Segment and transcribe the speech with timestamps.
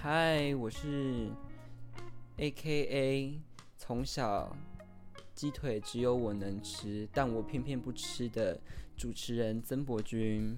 [0.00, 1.28] 嗨，我是
[2.36, 3.40] A K A
[3.76, 4.56] 从小
[5.34, 8.60] 鸡腿只有我能吃，但我偏偏不吃的
[8.96, 10.56] 主持人曾博君。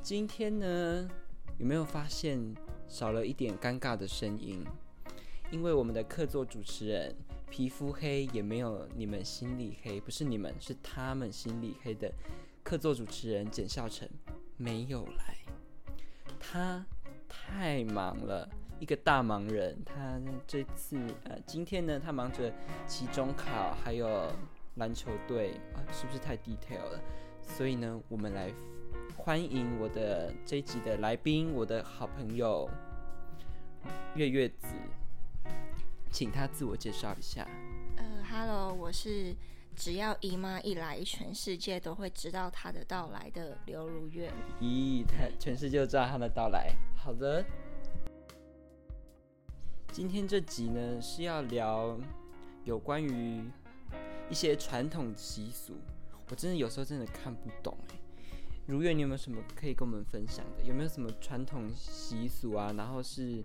[0.00, 1.10] 今天呢，
[1.58, 2.54] 有没有发现
[2.86, 4.64] 少了一点尴尬的声音？
[5.50, 7.16] 因为我们的客座主持人
[7.50, 12.14] 皮肤黑，也没有你们心里黑，不是你们，是他们心里黑的
[12.62, 14.08] 客座主持人简孝成
[14.56, 15.38] 没有来，
[16.38, 16.86] 他
[17.28, 18.48] 太忙了。
[18.80, 22.50] 一个大忙人，他这次呃，今天呢，他忙着
[22.86, 24.32] 期中考，还有
[24.76, 27.00] 篮球队啊，是不是太 detail 了？
[27.42, 28.50] 所以呢，我们来
[29.18, 32.70] 欢迎我的这一集的来宾，我的好朋友
[34.14, 34.68] 月月子，
[36.10, 37.46] 请他自我介绍一下。
[37.98, 39.36] 呃，Hello，我是
[39.76, 44.32] 只要姨妈一来，全世界都会知道她的到来的刘如月。
[44.58, 46.74] 咦，他全世界都知道她的到来。
[46.96, 47.44] 好的。
[49.92, 51.98] 今天这集呢是要聊
[52.64, 53.44] 有关于
[54.30, 55.74] 一些传统习俗，
[56.28, 57.76] 我真的有时候真的看不懂。
[58.66, 60.62] 如月，你有没有什么可以跟我们分享的？
[60.62, 62.72] 有没有什么传统习俗啊？
[62.76, 63.42] 然后是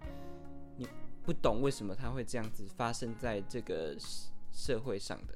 [0.77, 0.87] 你
[1.23, 3.97] 不懂为什么它会这样子发生在这个
[4.51, 5.35] 社会上的？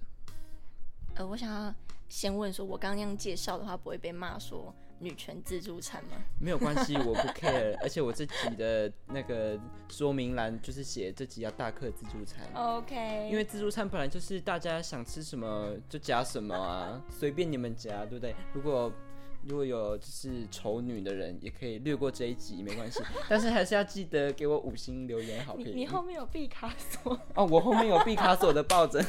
[1.15, 1.73] 呃，我想要
[2.07, 4.73] 先问说，我刚刚那样介绍的话，不会被骂说？
[4.99, 6.17] 女权自助餐吗？
[6.39, 7.77] 没有关系，我不 care。
[7.81, 12.45] 而且我这集的那个说明栏就是写这集要大客自助餐。
[12.53, 13.29] OK。
[13.29, 18.35] 因为自助餐本来就是大家想吃什么就夹什么啊，随便你们夹，对不对？
[18.53, 18.91] 如果
[19.47, 23.01] 如果有就是丑女的人，也可以略过这一集，没关系。
[23.29, 25.73] 但是还是要记得给我五星留言好评。
[25.73, 29.03] 你后面有毕卡索 哦，我后面有毕卡索的抱枕。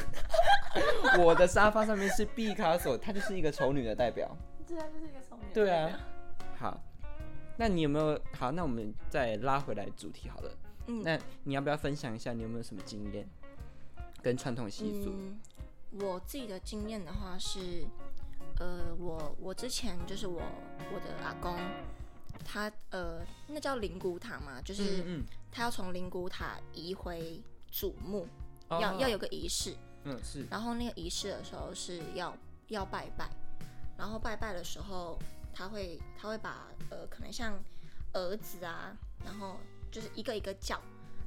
[1.19, 4.33] 我的沙发上面是毕卡索，她就是一个丑女的代表。
[4.71, 5.43] 对啊，就是一个丑女。
[5.53, 5.99] 对啊。
[6.57, 6.81] 好，
[7.57, 8.51] 那你有没有好？
[8.51, 10.57] 那我们再拉回来主题好了。
[10.87, 13.27] 嗯，那你要不要分享一下你有没有什么经验
[14.21, 15.13] 跟传统习俗？
[15.99, 17.85] 我自己的经验的话是，
[18.59, 20.41] 呃，我我之前就是我
[20.93, 21.57] 我的阿公，
[22.45, 25.21] 他呃，那叫灵骨塔嘛，就是
[25.51, 28.25] 他要从灵骨塔移回祖墓，
[28.69, 29.75] 要要有个仪式。
[30.03, 30.47] 嗯，是。
[30.49, 32.35] 然后那个仪式的时候是要
[32.69, 33.29] 要拜拜，
[34.01, 35.19] 然后拜拜的时候。
[35.53, 37.61] 他会，他会把呃，可能像
[38.13, 38.95] 儿子啊，
[39.25, 39.57] 然后
[39.91, 40.81] 就是一个一个叫，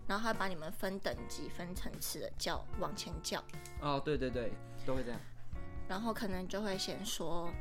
[0.08, 3.44] 然后他把你们分等级、分层次的叫，往前叫。
[3.82, 4.50] 哦，对对对，
[4.86, 5.20] 都会这样。
[5.86, 7.52] 然后可能就会先说，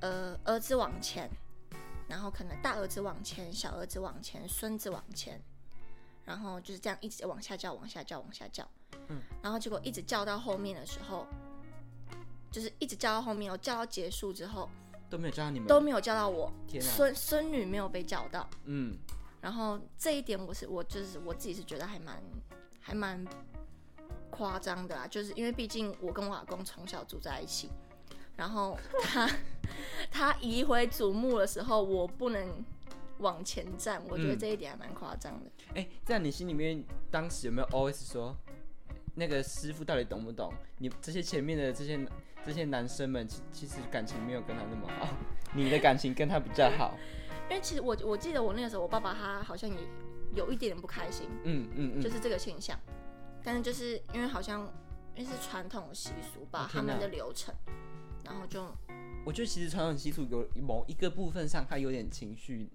[0.00, 1.30] 呃，儿子往前，
[2.08, 5.40] 然后可能大儿子往前，小儿子往前，孙子往前，
[6.24, 8.68] 然后就是这样一直往下叫，往下叫，往下叫。
[9.06, 9.22] 嗯。
[9.40, 11.28] 然后结果一直叫到后面的时候，
[12.52, 14.68] 就是一直叫到后面，我叫到结束之后。
[15.10, 18.96] 都没有叫到你们，都没有叫到我，孙孙女没有被叫到，嗯，
[19.42, 22.22] 然后这一点我是我就是我自己是觉得还蛮
[22.80, 23.22] 还蛮
[24.30, 27.68] 夸张的啦，就是因为毕竟我跟我老公从小住在一起，
[28.36, 29.30] 然后他
[30.10, 32.64] 他移回祖墓的时候，我不能
[33.18, 35.50] 往前站，我觉得这一点还蛮夸张的。
[35.74, 38.34] 哎，在你心里面当时有没有 always 说？
[39.14, 40.52] 那个师傅到底懂不懂？
[40.78, 42.00] 你这些前面的这些
[42.44, 45.08] 这些男生们，其其实感情没有跟他那么好，
[45.54, 46.96] 你的感情跟他比较好。
[47.50, 49.76] 因为其实我我记得我那个时候，我爸爸他好像也
[50.34, 52.78] 有一点点不开心，嗯嗯嗯，就是这个现象。
[53.44, 54.62] 但是就是因为好像
[55.14, 57.54] 因为是传统习俗吧，他们的流程，
[58.24, 58.64] 然后就
[59.26, 62.70] 我觉得其实传统习俗有某一个部分上，他有点情绪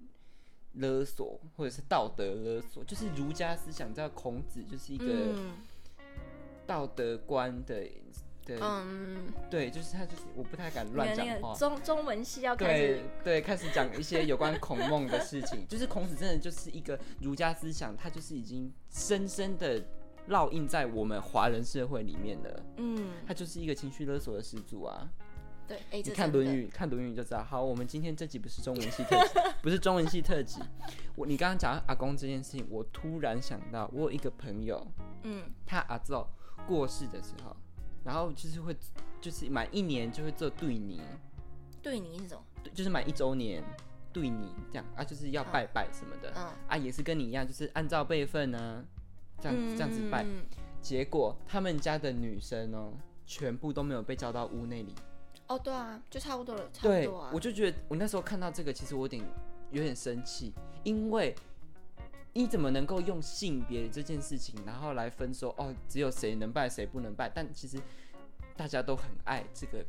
[0.74, 5.34] 勒索，或者是道德勒索，就是儒家思想，叫孔子就是一个。
[6.68, 7.82] 道德观的
[8.44, 11.54] 对，嗯，对，就是他，就是我不太敢乱讲话。
[11.54, 15.64] 中中文系要开始，对，开始讲一些有关孔孟的事情。
[15.68, 19.82] 就是孔子真的就是一个儒家思想，他就是已经深深的
[20.28, 22.62] 烙印在我们华人社会里面了。
[22.76, 25.08] 嗯，他就是一个情绪勒索的始祖啊。
[25.66, 27.44] 对，你看《论语》，看《论语》就知道。
[27.44, 30.62] 好，我们今天这集不是中文系特辑， 不是中文系特辑。
[31.16, 34.86] 我你刚刚讲阿公这件事情，我突然想到，我有一个朋友，
[35.24, 36.26] 嗯，他阿祖。
[36.66, 37.54] 过世的时候，
[38.04, 38.76] 然后就是会，
[39.20, 41.00] 就是满一年就会做对你，
[41.82, 42.42] 对你是什么？
[42.62, 43.62] 对就是满一周年
[44.12, 46.32] 对你这样啊，就是要拜拜什么的，
[46.66, 48.84] 啊，也是跟你一样，就是按照辈分呢，
[49.40, 50.24] 这样这样子拜。
[50.80, 52.92] 结果他们家的女生哦，
[53.26, 54.94] 全部都没有被叫到屋内里。
[55.46, 57.30] 哦，对啊，就差不多了，差不多啊。
[57.32, 59.24] 我就觉得我那时候看到这个，其实我有点
[59.70, 60.52] 有点生气，
[60.84, 61.34] 因为。
[62.38, 67.28] 你怎么能够用性别这件事情，然后来分说哦，只有谁能拜，谁不能拜？
[67.28, 67.76] 但其实
[68.56, 69.84] 大家都很爱这个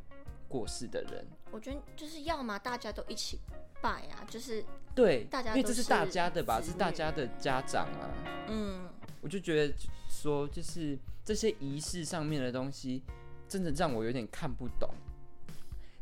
[0.47, 1.23] 过世的人。
[1.51, 3.37] 我觉得就是要么大家都一起
[3.83, 4.65] 拜啊，就是
[4.95, 8.09] 对，大家因为这是大家的吧，是大家的家长啊。
[8.47, 8.89] 嗯，
[9.21, 9.73] 我就觉得
[10.09, 13.03] 说，就是这些仪式上面的东西，
[13.47, 14.89] 真的让我有点看不懂。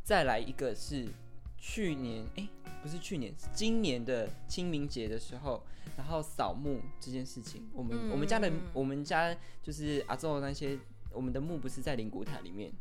[0.02, 1.10] 再来一个是
[1.58, 2.48] 去年，哎，
[2.88, 5.62] 不是去年，是今年的清明节的时候，
[5.98, 10.80] 然后扫墓这件事情，我们我们家的我们家就是阿宙那些，
[11.12, 12.72] 我们的墓不是在灵骨塔里面。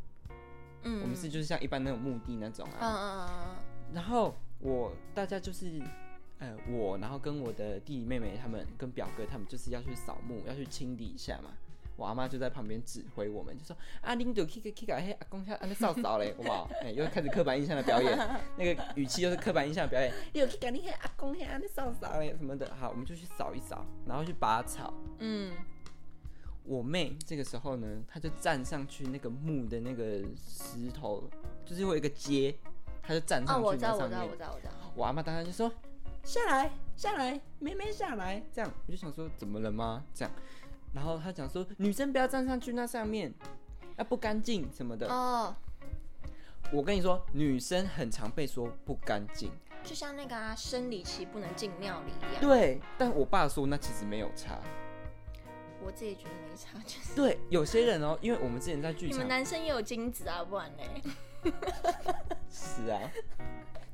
[0.85, 2.79] 嗯，我们是就是像一般那种墓地那种啊。
[2.81, 3.57] 嗯嗯嗯
[3.95, 5.83] 然后我大家就是，
[6.39, 11.51] 呃，我然后跟我的弟弟妹妹他们跟表哥他们就是要去扫墓，要去清理一下嘛。
[11.97, 16.71] 我阿妈就在旁边指挥我们，就说啊，领导 kick kick 嘿，阿公下阿那扫扫嘞，好不好？
[16.83, 18.17] 哎，又开始刻板印象的表演，
[18.57, 20.13] 那个语气又是刻板印象的表演。
[20.33, 24.95] 你有 kick 你嘿阿公嘿阿那扫扫嘞什么的，好，我们就去扫一扫，然后去拔草。
[25.19, 25.53] 嗯。
[26.69, 31.23] 我妹这个时候呢，她就站上去那个木的那个石头，
[31.65, 32.53] 就是会一个阶，
[33.01, 34.19] 她就站上去那上面。
[34.19, 34.73] 我知道，我知道，我知道。
[34.97, 35.73] 我阿妈当时就说
[36.25, 40.05] ：“下来，下来，妹妹下来。”这样，我就想说，怎么了吗？
[40.13, 40.35] 这样，
[40.97, 43.31] 然后他讲说，女生不要站上去那上面，
[43.97, 45.07] 啊不干净什么的。
[45.13, 45.55] 哦。
[46.73, 49.53] 我跟你说，女生很常被说不干净，
[49.85, 52.43] 就像那个啊，生理期不能进庙里一样。
[52.43, 54.59] 对，但我爸说那其实没有差。
[55.85, 60.83] 我自己觉得没差，就是对有些人哦，因为我们之前在剧场，你们男生也有精子啊，不然呢？
[62.51, 63.01] 是啊，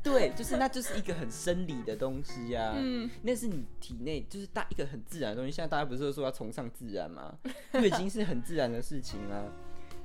[0.02, 5.50] 对，就是那就是一个很生理的东西呀，嗯，那是你体内就是大一个很自然的东西。
[5.50, 7.36] 现在大家不是说要崇尚自然吗？
[7.74, 9.44] 月经是很自然的事情啊。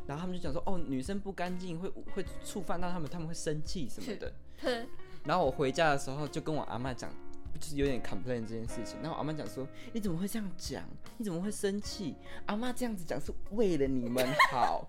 [0.06, 4.34] 然后他们就讲说，哦，女生不干净会会触犯到他们，他们会生气什么的。
[5.26, 7.12] 然后我回家的时候就跟我阿妈讲。
[7.60, 10.84] 就是有点 complain 这件事情，然后阿妈讲说：“你怎么会这样讲？
[11.18, 12.14] 你怎么会生气？
[12.46, 14.88] 阿妈这样子讲是为了你们好。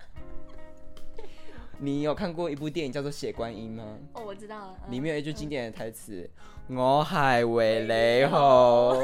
[1.80, 3.84] 你有看过一部电影叫做《血观音》吗？
[4.14, 4.78] 哦，我知道了。
[4.90, 6.28] 里面有一句经典的台词
[6.68, 9.00] ：“我海为雷吼。”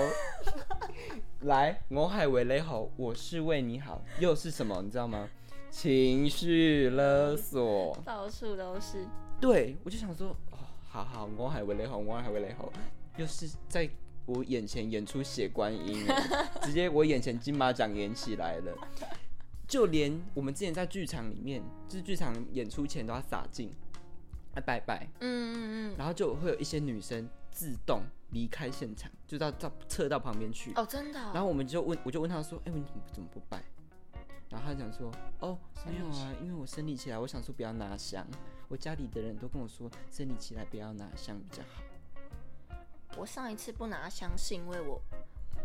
[1.43, 4.83] 来，我海为雷吼，我是为你好，又是什么？
[4.83, 5.29] 你知道吗？
[5.71, 9.07] 情绪勒索，到处都是。
[9.41, 12.73] 对，我就想说，哦，好好，我海为雷吼，我海为雷吼。
[13.17, 13.89] 又是在
[14.27, 16.05] 我眼前演出血观音，
[16.63, 18.73] 直接我眼前金马奖演起来了。
[19.67, 23.71] 就连我们之前在剧场里面，就是剧场演出前都要洒净，
[24.55, 25.57] 啊拜拜，嗯嗯
[25.93, 30.73] 嗯，然后就会有一些女生自动离开现场，就到到撤到旁边去。
[30.75, 31.19] 哦，真的。
[31.33, 33.63] 然后我们就问，我就问他说：“哎，你怎么怎么不拜？”
[34.51, 38.27] 然后他讲说：“哦，没有啊，因为我生理起来，我想说不要拿香。
[38.69, 41.83] 我家里的人都跟我说，生理起来不要拿香比较好。”
[43.17, 45.01] 我上一次不拿香，是因为我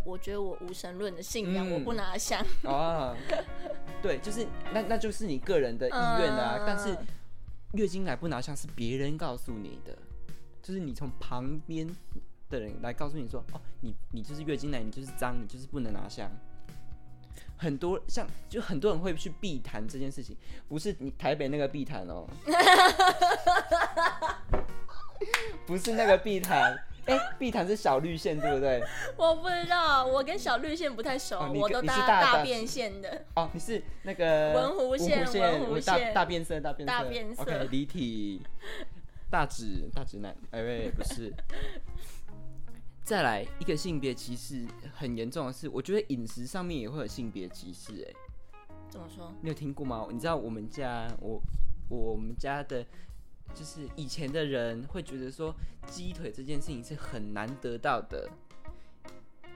[0.05, 2.43] 我觉得我无神论的信仰，我不拿香。
[2.63, 3.15] 啊，
[4.01, 6.63] 对，就是那那就是你个人的意愿啊。
[6.65, 6.97] 但是
[7.73, 9.95] 月经来不拿香是别人告诉你的，
[10.61, 11.87] 就是你从旁边
[12.49, 16.29] 的人来告诉你说，哦，你你就是月经来，你就是脏，你就是不能拿香。
[17.57, 20.35] 很多像就很多人会去避谈这件事情，
[20.67, 22.25] 不是你台北那个避谈哦，
[25.67, 26.77] 不是那个避谈。
[27.09, 28.83] 哎，碧潭是小绿线，对不对？
[29.17, 33.25] 我不知道，我跟小绿线不太熟，我都搭大变线的。
[33.35, 37.41] 哦，你是那个文湖线，文湖线大变色，大变色，大变色。
[37.41, 38.41] OK，离体
[39.29, 41.33] 大直大直男，哎喂，不是。
[43.03, 44.63] 再来一个性别歧视
[44.93, 48.07] 很严重的是，我觉得饮食上面也会有性别歧视。
[48.07, 48.13] 哎，
[48.89, 49.33] 怎么说？
[49.41, 50.07] 你有听过吗？
[50.11, 51.41] 你知道我们家，我
[51.89, 52.85] 我们家的。
[53.53, 55.53] 就是以前的人会觉得说
[55.87, 58.29] 鸡腿这件事情是很难得到的，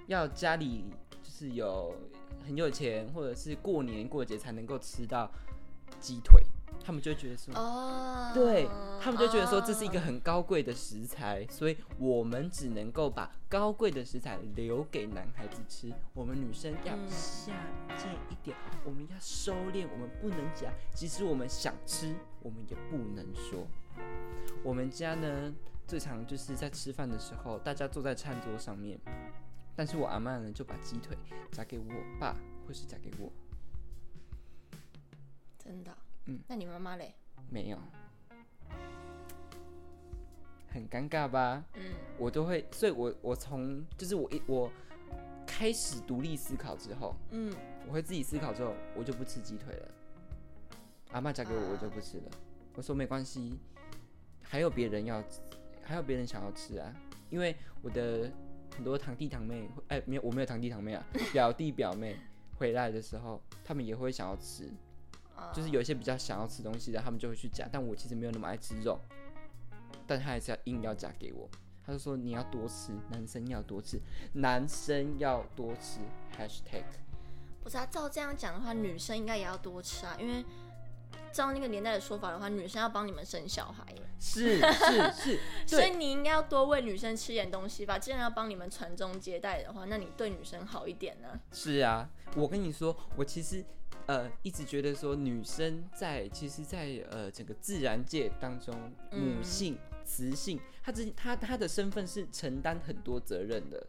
[0.08, 0.86] 要家里
[1.22, 1.96] 就是有
[2.46, 5.32] 很有钱，或者是过年过节才能够吃到
[6.00, 6.44] 鸡腿，
[6.84, 8.68] 他们就觉得说，哦，对
[9.00, 17.54] 他们就觉得说这是一个很高贵的食材，所以我们只能够把高贵的食材留给男孩子吃，我们女生要下
[17.96, 23.66] 贱一点，我们要收敛，我们不能讲，即使我们想吃，我们也不能说。
[24.64, 25.54] 我们家呢，
[25.88, 29.00] 最常就是在吃饭的时候，大家坐在餐桌上面，
[29.76, 31.18] 但是我阿妈呢就把鸡腿
[31.52, 31.86] 夹给我
[32.20, 32.36] 爸，
[32.66, 33.32] 或是夹给我。
[35.58, 35.96] 真的？
[36.26, 36.40] 嗯。
[36.48, 37.14] 那你妈妈嘞？
[37.50, 37.78] 没有。
[40.70, 41.64] 很尴尬吧？
[41.76, 41.94] 嗯。
[42.18, 44.72] 我都会，所以我我从就是我一我
[45.46, 47.54] 开始独立思考之后，嗯，
[47.88, 49.92] 我会自己思考之后，我就不吃鸡腿了。
[51.12, 52.32] 阿妈夹给我，我就不吃了。
[52.76, 53.60] 我说没关系。
[54.54, 55.24] 还有别人要，
[55.82, 56.94] 还有别人想要吃啊！
[57.32, 58.32] 因为我的
[58.76, 62.16] 很多堂弟堂妹，哎，没有，我没有堂弟堂妹啊， 表弟表妹
[62.60, 64.70] 回来的时候，他们也会想要吃。
[65.56, 67.68] 就是有一些比较想要吃东西的，他们就会去夹。
[67.72, 69.00] 但我其实没有那么爱吃肉，
[70.06, 71.50] 但他还是要硬要夹给我。
[71.84, 74.00] 他就说你要多吃，男生要多吃，
[74.34, 76.00] 男生要多吃。
[76.38, 76.84] #hashtag
[77.64, 80.46] 不是啊，照这样讲的话，女生应该也要多吃啊，因为
[81.34, 83.84] 照那个年代的说法的话，女生要帮你们生小孩。
[84.20, 88.00] 是是是， 所以你应该要多喂女生吃点东西吧。
[88.00, 91.40] 既然要帮你们传宗接代的话，那你对女生好一点呢？
[91.52, 93.66] 是啊，我跟你说，我其实。
[94.06, 98.76] 呃，一直觉得说女生在其实，在呃整个自然界当中，
[99.12, 103.88] 母性、雌性，她这她她的身份是承担很多责任的。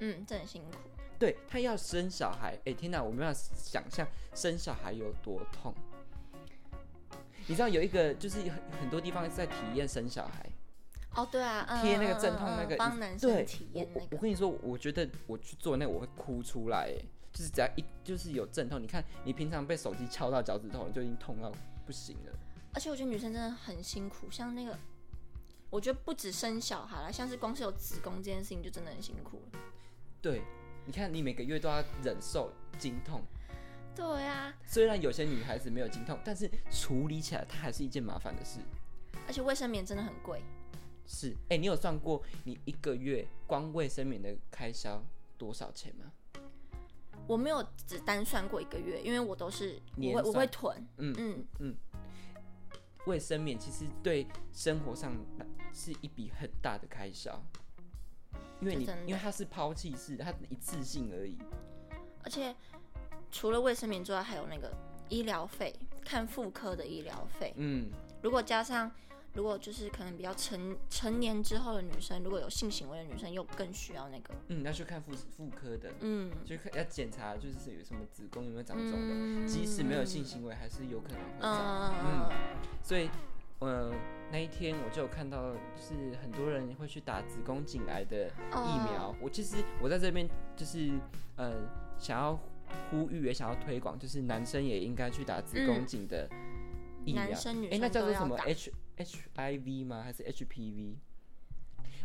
[0.00, 0.76] 嗯，这很辛苦。
[1.18, 5.74] 对她要生小孩，哎，天哪，我没有想象生小孩有多痛。
[7.46, 10.50] 你知道有一个就是很很多地方在体验生小孩。
[11.14, 14.06] 哦，对啊，贴那个阵痛那个，帮男生体验那个。
[14.10, 17.04] 我跟你说，我觉得我去做那个我会哭出来，哎。
[17.34, 21.50] 就是只要一就是有阵痛，你看你平常被手机敲到脚趾头，你就已经痛到
[21.84, 22.32] 不行了。
[22.72, 24.78] 而且我觉得女生真的很辛苦，像那个，
[25.68, 29.58] 我觉得不止生小孩了，像是光是有子宫这件事情就真的很辛苦了。
[30.22, 30.42] 对，
[30.86, 33.20] 你看你每个月都要忍受经痛。
[34.74, 38.58] 虽然有些女孩子没有经痛，但是处理起来它还是一件麻烦的事。
[39.24, 40.42] 而且卫生棉真的很贵。
[41.06, 45.00] 是，哎，你有算过你一个月光卫生棉的开销
[45.38, 46.10] 多少钱吗？
[47.28, 51.76] 我没有只单算过一个月，因为我都是我会我会囤，嗯嗯嗯。
[53.06, 55.16] 卫生棉其实对生活上
[55.72, 57.40] 是一笔很大的开销，
[58.60, 61.38] 因为你因为它是抛弃式，它一次性而已。
[62.24, 62.56] 而且
[63.34, 64.72] 除了卫生棉之外，还有那个
[65.08, 65.74] 医疗费，
[66.04, 67.90] 看妇科的医疗费，嗯，
[68.22, 68.88] 如果加上。
[69.36, 82.30] 如果就是可能比较成成年之后的女生，如果有性行为的女生，又更需要那个，嗯，要去看妇妇科的，嗯，就要检查，就是有什么子宫有没有长肿的，即使没有性行为，还是有可能会长，嗯，
[82.80, 83.10] 所以，
[83.58, 83.92] 呃，
[84.30, 89.12] 那一天我就有看到，就是很多人会去打子宫颈癌的疫苗。
[89.20, 90.92] 我其实我在这边就是
[91.34, 91.54] 呃
[91.98, 92.38] 想要
[92.90, 96.28] 呼吁，也想要推广，就是男生也应该去打子宫颈的
[97.04, 98.72] 疫苗，男生女生那叫做什么 H。
[98.96, 100.02] HIV 吗？
[100.04, 100.94] 还是 HPV？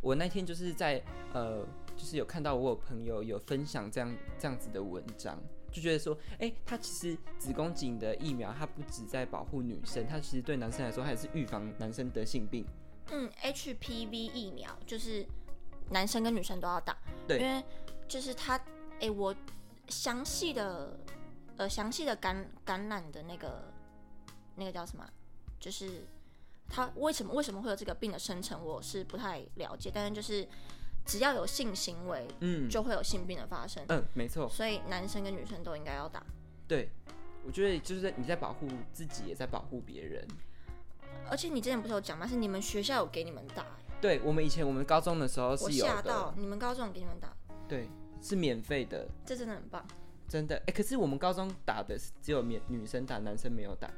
[0.02, 1.00] 我那天就是在
[1.34, 1.64] 呃，
[1.96, 5.40] 就是有看到我有朋友有分享这样这样子的文章，
[5.72, 12.66] 就觉得说，哎，它其实子宫颈的疫苗，它不止在保护女生，它其实对男生来说，它也是预防男生得性病。
[13.12, 15.24] 嗯，HPV 疫苗就是
[15.92, 16.98] 男生跟女生都要打，
[17.28, 17.64] 对，因为
[18.08, 18.60] 就是它，
[19.00, 19.36] 哎，我
[19.90, 21.00] 详细的
[21.58, 23.74] 呃详细的感感染的那个
[24.56, 25.06] 那个叫什么？
[25.60, 26.08] 就是。
[26.72, 29.90] 他为什么为什么会有这个病的生成，我是不太了解。
[29.92, 30.48] 但是就是
[31.04, 33.84] 只要有性行为，嗯，就会有性病的发生。
[33.88, 34.48] 嗯，没错。
[34.48, 36.24] 所以男生跟女生都应该要打。
[36.68, 36.92] 对，
[37.44, 40.28] 我觉得就是在你在保护自己，也在保护别人。
[41.28, 42.28] 而且你之前不是有讲吗？
[42.28, 43.66] 是你们学校有给你们打？
[44.00, 45.92] 对，我们以前我们高中的时候是有的。
[45.92, 47.36] 吓到你们高中给你们打？
[47.68, 47.90] 对，
[48.22, 49.08] 是免费的。
[49.26, 49.86] 这真的很棒。
[50.28, 53.90] 真的，哎，可是我们高中打的是只有免女生打，男生没有打。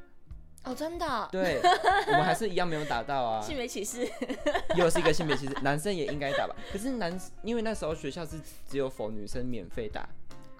[0.64, 1.60] 哦，真的，对，
[2.06, 3.42] 我们还是一样没有打到啊。
[3.42, 4.08] 性别歧视，
[4.76, 6.54] 又是一个性别歧视，男生也应该打吧？
[6.72, 10.08] 可是男，因为那时候学校是只有否女生免费打，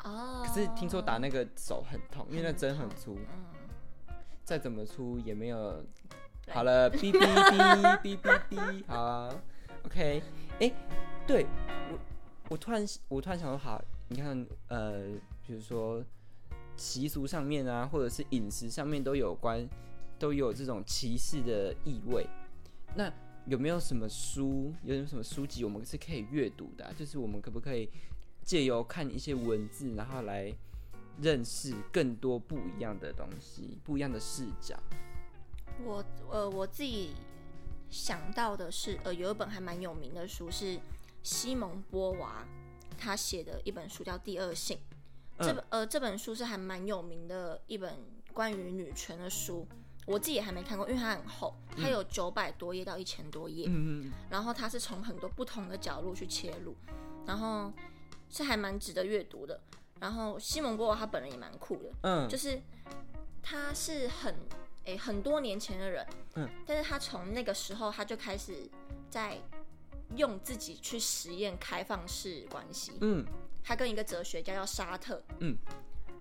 [0.02, 3.16] 哦，可是听说打那个手很痛，因为那针很粗，
[4.08, 4.14] 嗯，
[4.44, 5.82] 再怎么粗也没有。
[6.50, 9.32] 好了， 哔哔哔哔哔哔，好
[9.86, 10.20] ，OK，
[10.58, 10.72] 哎，
[11.24, 11.46] 对
[11.90, 11.98] 我，
[12.52, 15.04] 我突然我突然想说，好，你看，呃，
[15.46, 16.04] 比如说
[16.76, 19.66] 习俗上面啊，或者是饮食上面都有关。
[20.18, 22.24] 都有这种歧视的意味，
[22.94, 23.12] 那
[23.46, 26.94] 有没有什么书，有没有什么书籍我们是可以阅读的？
[26.96, 27.90] 就是我们可不可以
[28.44, 30.54] 借由看一些文字，然后来
[31.20, 34.78] 认识更多不一样的东西，不一样的视角？
[35.84, 37.14] 我呃，我自己
[37.90, 40.78] 想到的是，呃，有一本还蛮有名的书，是
[41.22, 42.46] 西蒙波娃
[42.98, 44.78] 他写的一本书，叫《第二性》。
[45.44, 47.98] 这本呃，这本书是还蛮有名的一本
[48.32, 49.66] 关于女权的书。
[50.04, 56.74] 我自己也还没看过，因为它很厚，它有九百多页到一千多页，嗯嗯，然后它是从很多不同的角度去切入，
[57.24, 57.72] 然后
[58.28, 59.60] 是还蛮值得阅读的。
[60.00, 62.60] 然后西蒙波娃他本人也蛮酷的，嗯，就是
[63.40, 64.34] 他是很
[64.86, 68.68] 诶很多年前的人，嗯，但是他从那个时候他就开始
[69.08, 69.38] 在
[70.16, 73.24] 用自己去实验开放式关系，嗯，
[73.62, 75.56] 他跟一个哲学家叫沙特，嗯。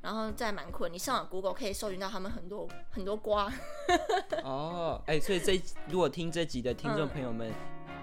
[0.01, 3.53] 然后再蛮困，你上网 Google 可以搜寻到他们很多很多瓜。
[4.43, 7.53] 哦，哎，所以这如果听这集的听众朋友们，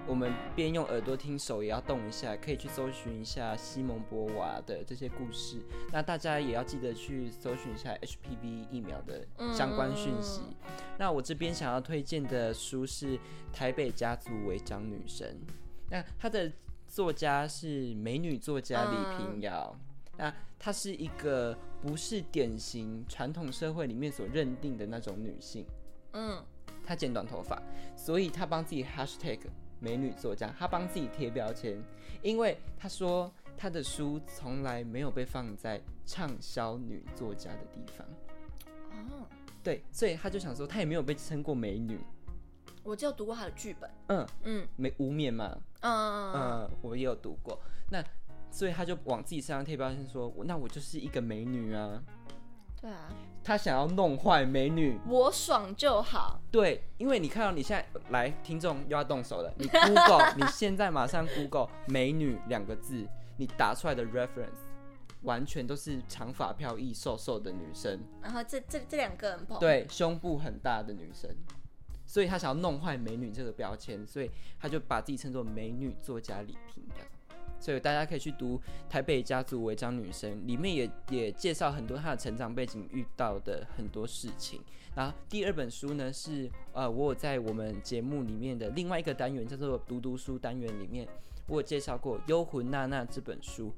[0.07, 5.61] 我们边用耳朵听，手也要动一下，可以去搜寻一下西蒙波娃的这些故事。
[5.91, 10.39] 那大家也要记得去搜寻一下 HPV 疫苗的相关讯息。
[10.97, 13.17] 那我这边想要推荐的书是
[13.51, 15.37] 《台北家族违章女神》，
[15.89, 16.51] 那她的
[16.87, 19.75] 作家是美女作家李平遥。
[20.17, 25.65] 那她是一个不是典型传统社会里面所认定的那种女性。
[26.13, 26.43] 嗯，
[26.85, 27.61] 她剪短头发，
[27.95, 29.39] 所以她帮自己 hashtag。
[29.81, 31.81] 美女作家，她帮自己贴标签，
[32.21, 38.05] 因为她说她的书从来没有被放在畅销女作家的地方。
[38.91, 39.25] 哦，
[39.63, 41.97] 对，所以她就想说，她也没有被称过美女。
[42.89, 43.89] 我就读过他的剧本。
[44.07, 45.55] 嗯嗯，没无冕嘛。
[45.81, 47.59] 嗯嗯，我也有读过。
[47.91, 48.03] 那
[48.49, 52.01] 所以他就往自己身上贴标签，说那我就是一个美女啊。
[52.81, 53.09] 对啊，
[53.43, 56.41] 他想要弄坏美女，我爽就好。
[56.49, 63.05] 对，因为你看到你现在来听众又要动手了，你 Google， 你现在马上 Google“ 美女”两个字，
[63.37, 64.63] 你打出来的 reference
[65.23, 67.99] 完全都是长发飘逸、瘦瘦的女生。
[68.21, 71.29] 然后这这这两个人对，胸部很大的女生，
[72.09, 76.95] 所以他想要弄坏美女这个标签，所以他就把自己称作美女作家李平的。
[77.59, 78.57] 所以大家可以去读
[78.89, 84.59] 《台北家族违章女生》，里面也也介绍很多她的成长背景遇到的很多事情。
[84.95, 91.07] 然后第二本书呢是呃，我有在我们节目里面的另外一个单元叫做“读读书”单元里面，
[91.45, 93.71] 我有介绍过《幽魂娜娜》这本书。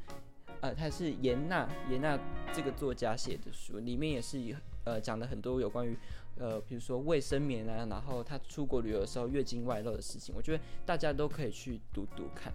[0.62, 2.18] 呃，它是严娜严娜
[2.54, 5.98] 这个作家写的书，里面也是呃讲了很多有关于
[6.38, 10.34] 呃比如说卫生棉啊，然后她出国旅游的时候月经外漏的事情。
[10.36, 12.54] 我觉得大家都可以去读读看。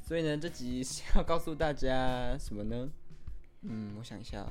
[0.00, 2.88] 所以呢，这集是要告诉大家什么呢？
[3.62, 4.46] 嗯，我想一下，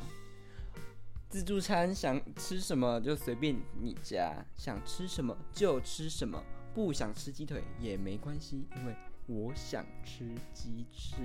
[1.29, 6.43] 自助餐想吃什么就随便你家，想吃什么就吃什么，
[6.75, 8.95] 不想吃鸡腿也没关系，因为
[9.25, 11.15] 我想吃鸡翅。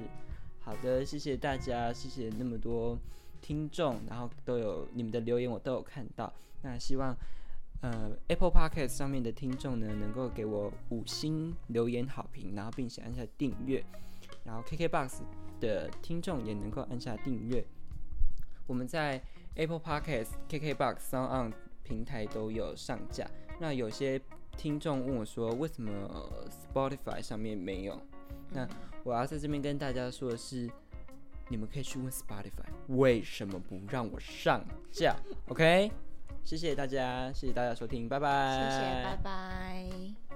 [0.61, 2.97] 好的，谢谢大家，谢谢那么多
[3.43, 6.33] 听众，然后都有你们的留言，我都有看到。
[6.63, 7.15] 那希望
[7.83, 13.85] 呃 Apple Podcast 上面的听众呢，能够给我五星留言好评，然后并且按下订阅。
[14.45, 15.21] 然后 KKBOX
[15.61, 17.65] 的听众也能够按下订阅。
[18.67, 19.21] 我们在
[19.57, 21.53] Apple Podcast、KKBOX、Sound
[21.83, 23.29] 平台都有上架。
[23.61, 24.21] 那有些
[24.57, 25.91] 听众问我说，为什么
[26.49, 28.01] Spotify 上面没有？
[28.51, 28.69] 那
[29.05, 30.71] 我要在这边跟大家说的是，
[31.53, 35.15] 你们可以去问 Spotify 为什么不让我上架。
[35.49, 35.93] OK，
[36.43, 38.71] 谢谢大家，谢谢大家收听，拜拜。
[38.71, 40.32] 谢谢，拜拜。